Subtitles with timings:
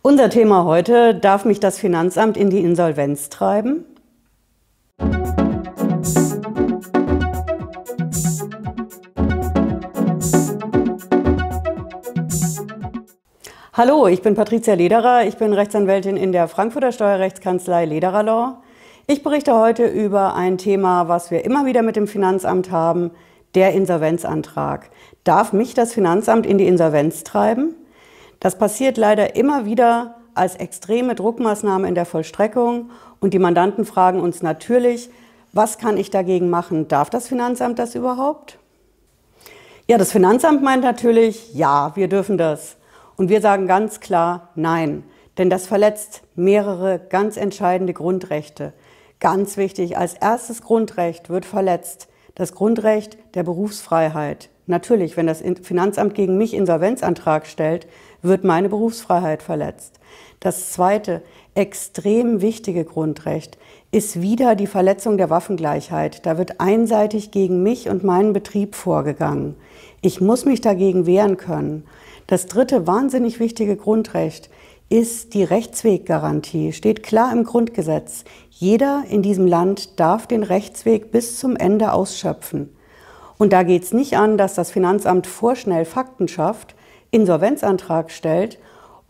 [0.00, 3.84] Unser Thema heute, darf mich das Finanzamt in die Insolvenz treiben?
[13.72, 18.62] Hallo, ich bin Patricia Lederer, ich bin Rechtsanwältin in der Frankfurter Steuerrechtskanzlei Lederer Law.
[19.08, 23.10] Ich berichte heute über ein Thema, was wir immer wieder mit dem Finanzamt haben,
[23.56, 24.90] der Insolvenzantrag.
[25.24, 27.74] Darf mich das Finanzamt in die Insolvenz treiben?
[28.40, 32.90] Das passiert leider immer wieder als extreme Druckmaßnahme in der Vollstreckung
[33.20, 35.10] und die Mandanten fragen uns natürlich,
[35.52, 36.88] was kann ich dagegen machen?
[36.88, 38.58] Darf das Finanzamt das überhaupt?
[39.88, 42.76] Ja, das Finanzamt meint natürlich, ja, wir dürfen das.
[43.16, 45.02] Und wir sagen ganz klar, nein,
[45.38, 48.74] denn das verletzt mehrere ganz entscheidende Grundrechte.
[49.18, 54.50] Ganz wichtig, als erstes Grundrecht wird verletzt das Grundrecht der Berufsfreiheit.
[54.68, 57.86] Natürlich, wenn das Finanzamt gegen mich Insolvenzantrag stellt,
[58.20, 59.98] wird meine Berufsfreiheit verletzt.
[60.40, 61.22] Das zweite,
[61.54, 63.56] extrem wichtige Grundrecht
[63.92, 66.26] ist wieder die Verletzung der Waffengleichheit.
[66.26, 69.56] Da wird einseitig gegen mich und meinen Betrieb vorgegangen.
[70.02, 71.84] Ich muss mich dagegen wehren können.
[72.26, 74.50] Das dritte wahnsinnig wichtige Grundrecht
[74.90, 78.24] ist die Rechtsweggarantie, steht klar im Grundgesetz.
[78.50, 82.68] Jeder in diesem Land darf den Rechtsweg bis zum Ende ausschöpfen.
[83.38, 86.74] Und da geht es nicht an, dass das Finanzamt vorschnell Fakten schafft,
[87.10, 88.58] Insolvenzantrag stellt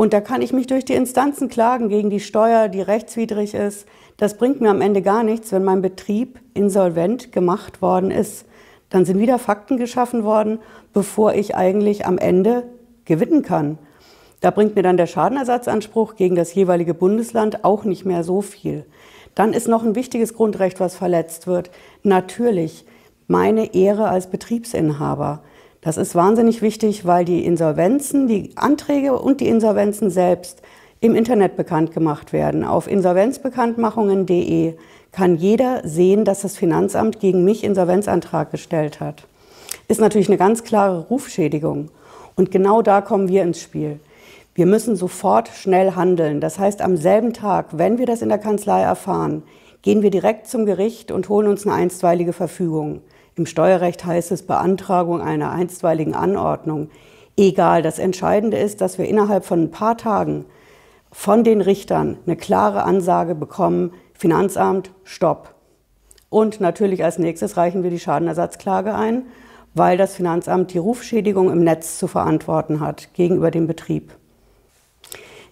[0.01, 3.85] und da kann ich mich durch die Instanzen klagen gegen die Steuer, die rechtswidrig ist.
[4.17, 8.47] Das bringt mir am Ende gar nichts, wenn mein Betrieb insolvent gemacht worden ist.
[8.91, 10.61] Dann sind wieder Fakten geschaffen worden,
[10.93, 12.63] bevor ich eigentlich am Ende
[13.07, 13.77] gewinnen kann.
[14.41, 18.87] Da bringt mir dann der Schadenersatzanspruch gegen das jeweilige Bundesland auch nicht mehr so viel.
[19.35, 21.73] Dann ist noch ein wichtiges Grundrecht, was verletzt wird.
[22.05, 22.87] Natürlich
[23.29, 25.41] meine Ehre als Betriebsinhaber.
[25.81, 30.63] Das ist wahnsinnig wichtig, weil die Insolvenzen, die Anträge und die Insolvenzen selbst
[31.01, 32.65] im Internet bekannt gemacht werden.
[32.65, 34.75] Auf insolvenzbekanntmachungen.de
[35.13, 39.27] kann jeder sehen, dass das Finanzamt gegen mich Insolvenzantrag gestellt hat.
[39.87, 41.91] Ist natürlich eine ganz klare Rufschädigung.
[42.35, 44.01] Und genau da kommen wir ins Spiel.
[44.55, 46.41] Wir müssen sofort schnell handeln.
[46.41, 49.43] Das heißt, am selben Tag, wenn wir das in der Kanzlei erfahren,
[49.83, 53.01] gehen wir direkt zum Gericht und holen uns eine einstweilige Verfügung.
[53.39, 56.91] Im Steuerrecht heißt es Beantragung einer einstweiligen Anordnung.
[57.37, 60.45] Egal, das Entscheidende ist, dass wir innerhalb von ein paar Tagen
[61.13, 65.55] von den Richtern eine klare Ansage bekommen, Finanzamt, Stopp.
[66.31, 69.27] Und natürlich als nächstes reichen wir die Schadenersatzklage ein,
[69.73, 74.17] weil das Finanzamt die Rufschädigung im Netz zu verantworten hat gegenüber dem Betrieb.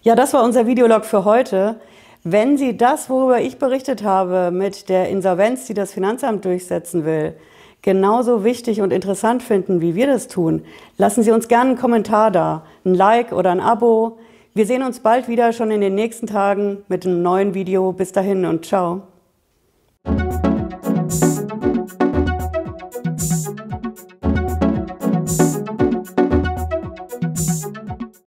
[0.03, 1.77] Ja, das war unser Videolog für heute.
[2.25, 7.37] Wenn Sie das, worüber ich berichtet habe, mit der Insolvenz, die das Finanzamt durchsetzen will,
[7.83, 10.63] genauso wichtig und interessant finden, wie wir das tun,
[10.99, 14.19] lassen Sie uns gerne einen Kommentar da, ein Like oder ein Abo.
[14.55, 17.93] Wir sehen uns bald wieder schon in den nächsten Tagen mit einem neuen Video.
[17.93, 19.03] Bis dahin und ciao.